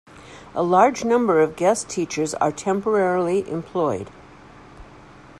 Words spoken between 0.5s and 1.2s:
A large